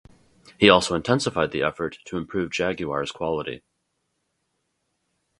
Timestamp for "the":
1.51-1.61